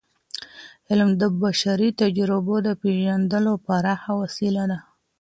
علم 0.89 1.09
د 1.21 1.23
بشري 1.41 1.89
تجربو 2.01 2.55
د 2.67 2.69
پیژندلو 2.81 3.53
پراخه 3.65 4.11
وسیله 4.21 4.63
ده. 4.71 4.79